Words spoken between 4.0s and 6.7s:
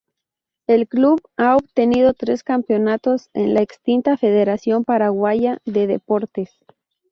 Federación Paraguaya de Deportes.